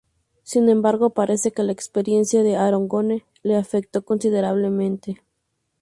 Sin 0.41 0.67
embargo, 0.69 1.11
parece 1.11 1.51
que 1.51 1.61
la 1.61 1.71
experiencia 1.73 2.41
de 2.41 2.55
Argonne 2.57 3.23
le 3.43 3.55
afectó 3.55 4.03
considerablemente. 4.03 5.21